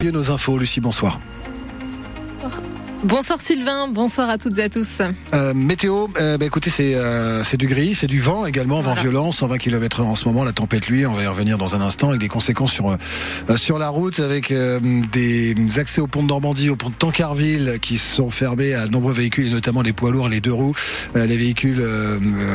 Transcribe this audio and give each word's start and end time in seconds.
Nos 0.00 0.28
infos, 0.28 0.60
Lucie, 0.60 0.80
bonsoir. 0.80 1.18
Bonsoir 3.04 3.40
Sylvain, 3.40 3.86
bonsoir 3.86 4.28
à 4.28 4.38
toutes 4.38 4.58
et 4.58 4.64
à 4.64 4.68
tous. 4.68 5.02
Euh, 5.32 5.54
météo, 5.54 6.08
euh, 6.20 6.36
bah, 6.36 6.46
écoutez, 6.46 6.68
c'est 6.68 6.96
euh, 6.96 7.44
c'est 7.44 7.56
du 7.56 7.68
gris, 7.68 7.94
c'est 7.94 8.08
du 8.08 8.20
vent 8.20 8.44
également, 8.44 8.80
vent 8.80 8.94
violent, 8.94 9.30
120 9.30 9.56
km 9.58 10.00
en 10.00 10.16
ce 10.16 10.26
moment, 10.26 10.42
la 10.42 10.50
tempête 10.50 10.88
lui, 10.88 11.06
on 11.06 11.12
va 11.12 11.22
y 11.22 11.26
revenir 11.28 11.58
dans 11.58 11.76
un 11.76 11.80
instant, 11.80 12.08
avec 12.08 12.20
des 12.20 12.26
conséquences 12.26 12.72
sur 12.72 12.90
euh, 12.90 13.56
sur 13.56 13.78
la 13.78 13.88
route, 13.88 14.18
avec 14.18 14.50
euh, 14.50 14.80
des 15.12 15.54
accès 15.78 16.00
au 16.00 16.08
pont 16.08 16.24
de 16.24 16.28
Normandie, 16.28 16.70
au 16.70 16.76
pont 16.76 16.90
de 16.90 16.94
Tancarville, 16.96 17.78
qui 17.80 17.98
sont 17.98 18.30
fermés 18.30 18.74
à 18.74 18.86
de 18.86 18.90
nombreux 18.90 19.12
véhicules, 19.12 19.46
et 19.46 19.50
notamment 19.50 19.82
les 19.82 19.92
poids 19.92 20.10
lourds, 20.10 20.28
les 20.28 20.40
deux 20.40 20.52
roues, 20.52 20.74
les 21.14 21.36
véhicules 21.36 21.82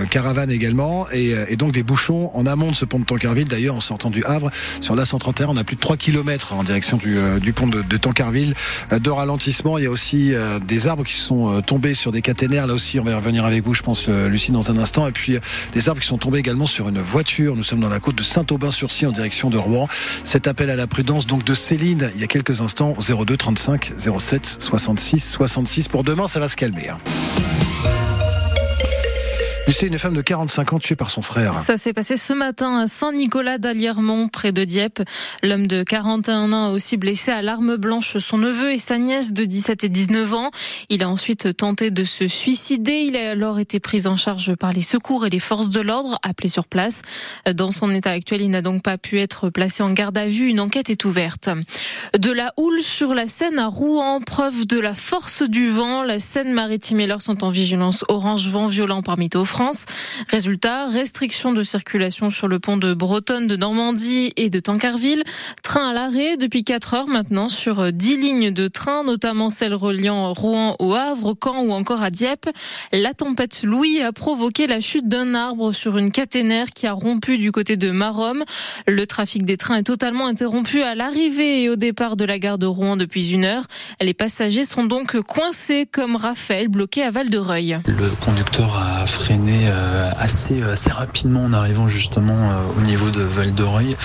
caravanes 0.10 0.52
également, 0.52 1.08
et, 1.14 1.34
et, 1.48 1.56
donc 1.56 1.72
des 1.72 1.84
bouchons 1.84 2.32
en 2.34 2.46
amont 2.46 2.72
de 2.72 2.76
ce 2.76 2.84
pont 2.84 3.00
de 3.00 3.06
Tancarville. 3.06 3.48
D'ailleurs, 3.48 3.76
en 3.76 3.82
sortant 3.82 4.10
du 4.10 4.26
Havre, 4.26 4.50
sur 4.82 4.96
la 4.96 5.06
131, 5.06 5.48
on 5.50 5.58
a 5.58 5.64
plus 5.64 5.76
de 5.76 5.82
3 5.82 5.96
km 5.96 6.54
en 6.54 6.64
direction 6.64 6.98
du, 6.98 7.18
du 7.42 7.54
pont 7.54 7.68
de, 7.68 7.82
de 7.82 7.98
Tancarville, 7.98 8.56
de 8.92 9.10
ralentissement. 9.10 9.78
Il 9.78 9.86
y 9.86 9.88
a 9.88 9.92
aussi 9.92 10.33
euh, 10.36 10.60
des 10.60 10.88
arbres 10.88 11.04
qui 11.04 11.16
sont 11.16 11.52
euh, 11.52 11.62
tombés 11.62 11.94
sur 11.94 12.12
des 12.12 12.22
caténaires. 12.22 12.68
Là 12.68 12.74
aussi, 12.74 13.00
on 13.00 13.04
va 13.04 13.16
revenir 13.16 13.46
avec 13.46 13.64
vous, 13.64 13.74
je 13.74 13.84
pense, 13.84 14.06
euh, 14.10 14.30
Lucie, 14.30 14.52
dans 14.52 14.72
un 14.72 14.78
instant. 14.78 15.08
Et 15.08 15.12
puis, 15.12 15.38
des 15.74 15.90
arbres 15.90 16.02
qui 16.02 16.08
sont 16.08 16.18
tombés 16.18 16.40
également 16.40 16.68
sur 16.68 16.90
une 16.90 17.00
voiture. 17.00 17.56
Nous 17.56 17.64
sommes 17.64 17.80
dans 17.80 17.90
la 17.90 18.00
côte 18.00 18.16
de 18.16 18.24
Saint-Aubin-sur-Cy 18.24 19.06
en 19.06 19.12
direction 19.12 19.50
de 19.50 19.58
Rouen. 19.58 19.88
Cet 20.24 20.48
appel 20.48 20.70
à 20.70 20.76
la 20.76 20.88
prudence, 20.88 21.28
donc 21.28 21.44
de 21.44 21.54
Céline, 21.54 22.12
il 22.16 22.22
y 22.22 22.24
a 22.24 22.28
quelques 22.28 22.62
instants, 22.62 22.96
02 23.00 23.38
35 23.38 23.94
07 23.98 24.58
66 24.60 25.20
66. 25.20 25.88
Pour 25.88 26.04
demain, 26.04 26.28
ça 26.28 26.40
va 26.40 26.48
se 26.48 26.56
calmer. 26.56 26.90
Hein. 26.90 26.98
C'est 29.74 29.88
une 29.88 29.98
femme 29.98 30.14
de 30.14 30.22
45 30.22 30.74
ans 30.74 30.80
tuée 30.80 30.96
par 30.96 31.10
son 31.10 31.24
frère. 31.24 31.56
Ça 31.56 31.78
s'est 31.78 31.94
passé 31.94 32.16
ce 32.16 32.32
matin 32.32 32.82
à 32.82 32.88
Saint-Nicolas 32.88 33.58
d'Aliermont, 33.58 34.28
près 34.28 34.52
de 34.52 34.64
Dieppe. 34.66 35.02
L'homme 35.42 35.66
de 35.66 35.82
41 35.82 36.54
ans 36.54 36.68
a 36.68 36.70
aussi 36.70 36.96
blessé 36.96 37.32
à 37.32 37.42
l'arme 37.42 37.76
blanche 37.78 38.20
son 38.20 38.38
neveu 38.38 38.72
et 38.72 38.78
sa 38.78 39.00
nièce 39.00 39.34
de 39.34 39.46
17 39.46 39.84
et 39.86 39.90
19 39.90 40.32
ans. 40.36 40.52
Il 40.90 41.02
a 41.02 41.10
ensuite 41.10 41.58
tenté 41.58 41.90
de 41.90 42.04
se 42.04 42.28
suicider. 42.28 43.00
Il 43.08 43.18
a 43.18 43.32
alors 43.32 43.58
été 43.58 43.80
pris 43.80 44.06
en 44.06 44.16
charge 44.16 44.54
par 44.54 44.74
les 44.74 44.82
secours 44.82 45.26
et 45.26 45.32
les 45.32 45.40
forces 45.40 45.70
de 45.70 45.82
l'ordre 45.82 46.20
appelées 46.22 46.50
sur 46.50 46.68
place. 46.68 47.02
Dans 47.52 47.72
son 47.72 47.90
état 47.90 48.12
actuel, 48.12 48.42
il 48.42 48.52
n'a 48.52 48.62
donc 48.62 48.84
pas 48.84 49.00
pu 49.00 49.20
être 49.20 49.50
placé 49.50 49.82
en 49.82 49.92
garde 49.92 50.20
à 50.20 50.28
vue. 50.28 50.50
Une 50.50 50.60
enquête 50.60 50.92
est 50.92 51.04
ouverte. 51.04 51.50
De 52.20 52.32
la 52.32 52.54
houle 52.58 52.82
sur 52.82 53.16
la 53.16 53.28
Seine 53.28 53.58
à 53.58 53.68
Rouen, 53.68 54.22
preuve 54.22 54.68
de 54.68 54.80
la 54.80 54.94
force 54.94 55.42
du 55.42 55.72
vent. 55.72 56.04
La 56.04 56.20
Seine-Maritime 56.20 57.00
et 57.00 57.08
l'Eure 57.08 57.24
sont 57.24 57.44
en 57.44 57.50
vigilance 57.50 58.06
orange 58.08 58.48
vent 58.50 58.68
violent 58.68 59.02
parmi 59.02 59.30
aux 59.34 59.46
France. 59.46 59.63
Résultat, 60.30 60.88
restriction 60.88 61.54
de 61.54 61.64
circulation 61.64 62.30
sur 62.30 62.48
le 62.48 62.60
pont 62.60 62.78
de 62.78 62.94
Bretonne, 62.94 63.48
de 63.48 63.56
Normandie 63.56 64.34
et 64.36 64.50
de 64.50 64.60
Tancarville. 64.60 65.24
Train 65.62 65.90
à 65.90 65.94
l'arrêt 65.94 66.38
depuis 66.38 66.64
4 66.64 66.94
heures 66.94 67.08
maintenant 67.08 67.50
sur 67.50 67.92
10 67.92 68.18
lignes 68.18 68.52
de 68.52 68.68
train, 68.68 69.04
notamment 69.04 69.50
celles 69.50 69.74
reliant 69.74 70.34
Rouen 70.34 70.76
au 70.80 70.94
Havre, 70.94 71.36
Caen 71.42 71.64
ou 71.66 71.72
encore 71.72 72.04
à 72.04 72.10
Dieppe. 72.10 72.50
La 72.92 73.14
tempête 73.14 73.64
Louis 73.64 74.02
a 74.02 74.12
provoqué 74.12 74.68
la 74.68 74.80
chute 74.80 75.08
d'un 75.08 75.36
arbre 75.36 75.72
sur 75.72 75.98
une 75.98 76.12
caténaire 76.12 76.72
qui 76.74 76.88
a 76.88 76.94
rompu 76.94 77.38
du 77.38 77.52
côté 77.52 77.78
de 77.78 77.92
Marom. 77.92 78.44
Le 78.88 79.06
trafic 79.06 79.44
des 79.44 79.58
trains 79.58 79.78
est 79.78 79.84
totalement 79.84 80.28
interrompu 80.28 80.82
à 80.82 80.96
l'arrivée 80.96 81.64
et 81.64 81.70
au 81.70 81.76
départ 81.76 82.16
de 82.16 82.26
la 82.26 82.40
gare 82.40 82.58
de 82.58 82.66
Rouen 82.66 82.98
depuis 82.98 83.32
une 83.32 83.46
heure. 83.46 83.66
Les 84.02 84.14
passagers 84.14 84.64
sont 84.66 84.86
donc 84.86 85.20
coincés 85.22 85.88
comme 85.92 86.16
Raphaël 86.16 86.68
bloqué 86.68 87.04
à 87.04 87.12
Val-de-Reuil. 87.12 87.80
Le 87.86 88.10
conducteur 88.24 88.76
a 88.76 89.06
freiné 89.06 89.43
euh, 89.52 90.12
assez, 90.18 90.62
euh, 90.62 90.74
assez 90.74 90.90
rapidement 90.90 91.44
en 91.44 91.54
arrivant 91.54 91.88
justement 91.88 92.34
euh, 92.34 92.62
au 92.78 92.82
niveau 92.82 93.10
de 93.10 93.22
Val 93.22 93.54
d'Oreille. 93.54 93.96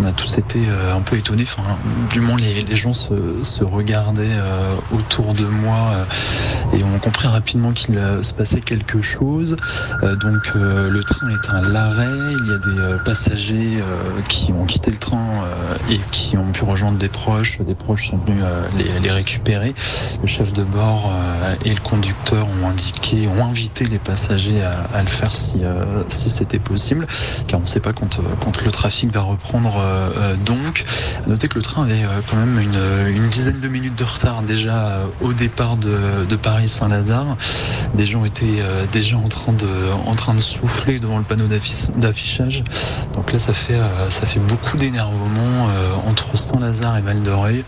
On 0.00 0.04
a 0.04 0.12
tous 0.12 0.38
été 0.38 0.60
un 0.94 1.00
peu 1.00 1.16
étonnés, 1.16 1.44
du 2.10 2.20
moins 2.20 2.36
les, 2.36 2.76
gens 2.76 2.94
se, 2.94 3.64
regardaient 3.64 4.36
autour 4.92 5.32
de 5.32 5.44
moi 5.44 6.06
et 6.74 6.82
ont 6.82 6.98
compris 6.98 7.28
rapidement 7.28 7.72
qu'il 7.72 7.98
se 8.22 8.32
passait 8.32 8.60
quelque 8.60 9.02
chose. 9.02 9.56
donc 10.02 10.54
le 10.54 11.00
train 11.02 11.28
est 11.30 11.50
à 11.50 11.62
l'arrêt, 11.62 12.06
il 12.06 12.46
y 12.46 12.52
a 12.52 12.58
des 12.58 13.04
passagers 13.04 13.82
qui 14.28 14.52
ont 14.52 14.64
quitté 14.64 14.90
le 14.90 14.96
train 14.96 15.44
et 15.90 15.98
qui 16.10 16.36
ont 16.36 16.50
pu 16.52 16.64
rejoindre 16.64 16.98
des 16.98 17.08
proches, 17.08 17.60
des 17.60 17.74
proches 17.74 18.10
sont 18.10 18.18
venus 18.18 18.42
les, 18.76 19.00
les 19.00 19.10
récupérer. 19.10 19.74
Le 20.22 20.28
chef 20.28 20.52
de 20.52 20.62
bord 20.62 21.12
et 21.64 21.70
le 21.74 21.80
conducteur 21.80 22.46
ont 22.62 22.68
indiqué, 22.68 23.28
ont 23.28 23.44
invité 23.44 23.84
les 23.84 23.98
passagers 23.98 24.62
à 24.62 24.78
à, 24.92 25.02
le 25.02 25.08
faire 25.08 25.34
si, 25.34 25.62
euh, 25.62 26.02
si 26.08 26.30
c'était 26.30 26.58
possible, 26.58 27.06
car 27.46 27.60
on 27.60 27.62
ne 27.62 27.68
sait 27.68 27.80
pas 27.80 27.92
quand, 27.92 28.18
euh, 28.18 28.22
quand 28.42 28.62
le 28.62 28.70
trafic 28.70 29.12
va 29.12 29.20
reprendre. 29.20 29.76
Euh, 29.78 30.34
donc, 30.44 30.84
à 31.24 31.28
noter 31.28 31.48
que 31.48 31.56
le 31.56 31.62
train 31.62 31.84
avait 31.84 32.02
quand 32.28 32.36
même 32.36 32.58
une, 32.58 33.16
une, 33.16 33.28
dizaine 33.28 33.60
de 33.60 33.68
minutes 33.68 33.96
de 33.96 34.04
retard 34.04 34.42
déjà 34.42 35.02
au 35.20 35.32
départ 35.32 35.76
de, 35.76 36.24
de 36.28 36.36
Paris-Saint-Lazare. 36.58 37.36
Des 37.94 38.04
gens 38.04 38.24
étaient 38.24 38.62
déjà 38.90 39.16
en 39.16 39.28
train 39.28 39.52
de, 40.34 40.40
souffler 40.40 40.98
devant 40.98 41.18
le 41.18 41.24
panneau 41.24 41.46
d'affichage. 41.46 42.64
Donc 43.14 43.32
là, 43.32 43.38
ça 43.38 43.52
fait, 43.52 43.78
ça 44.08 44.26
fait 44.26 44.40
beaucoup 44.40 44.76
d'énervement 44.76 45.68
entre 46.08 46.36
Saint-Lazare 46.36 46.98
et 46.98 47.00
Val 47.00 47.22
d'Oreille. 47.22 47.64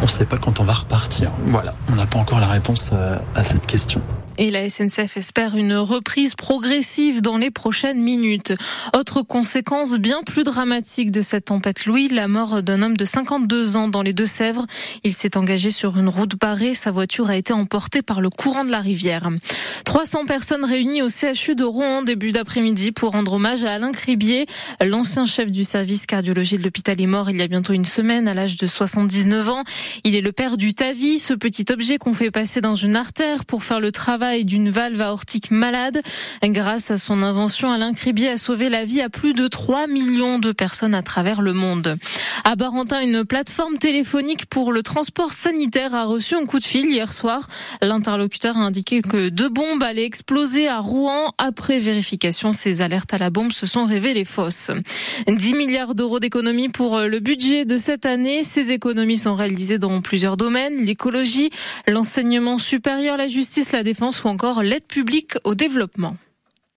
On 0.00 0.04
ne 0.04 0.10
sait 0.10 0.26
pas 0.26 0.36
quand 0.36 0.60
on 0.60 0.64
va 0.64 0.74
repartir. 0.74 1.30
Voilà, 1.46 1.74
on 1.90 1.94
n'a 1.94 2.06
pas 2.06 2.18
encore 2.18 2.40
la 2.40 2.48
réponse 2.48 2.90
à 3.34 3.44
cette 3.44 3.66
question. 3.66 4.02
Et 4.42 4.50
la 4.50 4.68
SNCF 4.68 5.18
espère 5.18 5.56
une 5.56 5.76
reprise 5.76 6.34
progressive 6.34 7.22
dans 7.22 7.38
les 7.38 7.52
prochaines 7.52 8.02
minutes. 8.02 8.52
Autre 8.92 9.22
conséquence 9.22 9.98
bien 9.98 10.24
plus 10.26 10.42
dramatique 10.42 11.12
de 11.12 11.22
cette 11.22 11.44
tempête 11.44 11.86
Louis, 11.86 12.08
la 12.08 12.26
mort 12.26 12.60
d'un 12.60 12.82
homme 12.82 12.96
de 12.96 13.04
52 13.04 13.76
ans 13.76 13.86
dans 13.86 14.02
les 14.02 14.12
Deux-Sèvres. 14.12 14.66
Il 15.04 15.14
s'est 15.14 15.36
engagé 15.36 15.70
sur 15.70 15.96
une 15.96 16.08
route 16.08 16.34
barrée. 16.34 16.74
Sa 16.74 16.90
voiture 16.90 17.30
a 17.30 17.36
été 17.36 17.52
emportée 17.52 18.02
par 18.02 18.20
le 18.20 18.30
courant 18.30 18.64
de 18.64 18.72
la 18.72 18.80
rivière. 18.80 19.28
300 19.84 20.26
personnes 20.26 20.64
réunies 20.64 21.02
au 21.02 21.08
CHU 21.08 21.54
de 21.54 21.62
Rouen 21.62 22.02
début 22.02 22.32
d'après-midi 22.32 22.90
pour 22.90 23.12
rendre 23.12 23.34
hommage 23.34 23.64
à 23.64 23.74
Alain 23.74 23.92
Cribier. 23.92 24.46
L'ancien 24.84 25.24
chef 25.24 25.52
du 25.52 25.62
service 25.62 26.04
cardiologie 26.06 26.58
de 26.58 26.64
l'hôpital 26.64 27.00
est 27.00 27.06
mort 27.06 27.30
il 27.30 27.36
y 27.36 27.42
a 27.42 27.46
bientôt 27.46 27.74
une 27.74 27.84
semaine 27.84 28.26
à 28.26 28.34
l'âge 28.34 28.56
de 28.56 28.66
79 28.66 29.48
ans. 29.50 29.62
Il 30.02 30.16
est 30.16 30.20
le 30.20 30.32
père 30.32 30.56
du 30.56 30.74
TAVI, 30.74 31.20
ce 31.20 31.32
petit 31.32 31.66
objet 31.70 31.98
qu'on 31.98 32.12
fait 32.12 32.32
passer 32.32 32.60
dans 32.60 32.74
une 32.74 32.96
artère 32.96 33.44
pour 33.44 33.62
faire 33.62 33.78
le 33.78 33.92
travail 33.92 34.31
d'une 34.40 34.70
valve 34.70 35.00
aortique 35.00 35.50
malade. 35.50 36.00
Grâce 36.42 36.90
à 36.90 36.96
son 36.96 37.22
invention, 37.22 37.70
Alain 37.70 37.92
Cribier 37.92 38.30
a 38.30 38.36
sauvé 38.36 38.68
la 38.68 38.84
vie 38.84 39.00
à 39.00 39.08
plus 39.08 39.34
de 39.34 39.46
3 39.46 39.86
millions 39.86 40.38
de 40.38 40.52
personnes 40.52 40.94
à 40.94 41.02
travers 41.02 41.42
le 41.42 41.52
monde. 41.52 41.96
À 42.44 42.56
Barentin, 42.56 43.00
une 43.00 43.24
plateforme 43.24 43.78
téléphonique 43.78 44.46
pour 44.46 44.72
le 44.72 44.82
transport 44.82 45.32
sanitaire 45.32 45.94
a 45.94 46.04
reçu 46.04 46.34
un 46.34 46.46
coup 46.46 46.58
de 46.58 46.64
fil 46.64 46.86
hier 46.86 47.12
soir. 47.12 47.46
L'interlocuteur 47.80 48.56
a 48.56 48.60
indiqué 48.60 49.02
que 49.02 49.28
deux 49.28 49.48
bombes 49.48 49.82
allaient 49.82 50.04
exploser 50.04 50.68
à 50.68 50.78
Rouen. 50.78 51.32
Après 51.38 51.78
vérification, 51.78 52.52
ces 52.52 52.80
alertes 52.80 53.14
à 53.14 53.18
la 53.18 53.30
bombe 53.30 53.52
se 53.52 53.66
sont 53.66 53.84
révélées 53.84 54.24
fausses. 54.24 54.70
10 55.28 55.54
milliards 55.54 55.94
d'euros 55.94 56.18
d'économies 56.18 56.68
pour 56.68 56.98
le 57.00 57.20
budget 57.20 57.64
de 57.64 57.76
cette 57.76 58.06
année. 58.06 58.42
Ces 58.44 58.72
économies 58.72 59.18
sont 59.18 59.34
réalisées 59.34 59.78
dans 59.78 60.00
plusieurs 60.00 60.36
domaines, 60.36 60.84
l'écologie, 60.84 61.50
l'enseignement 61.86 62.58
supérieur, 62.58 63.16
la 63.16 63.28
justice, 63.28 63.72
la 63.72 63.82
défense 63.82 64.11
ou 64.24 64.28
encore 64.28 64.62
l'aide 64.62 64.86
publique 64.86 65.34
au 65.44 65.54
développement. 65.54 66.16